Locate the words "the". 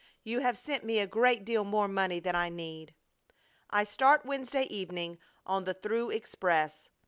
5.65-5.75